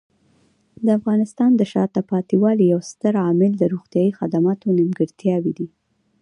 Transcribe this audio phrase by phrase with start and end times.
[0.85, 5.67] د افغانستان د شاته پاتې والي یو ستر عامل د روغتیايي خدماتو نیمګړتیاوې دي.